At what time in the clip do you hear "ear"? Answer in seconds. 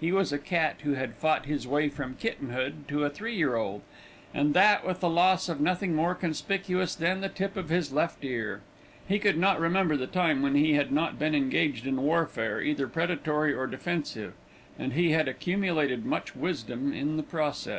8.24-8.62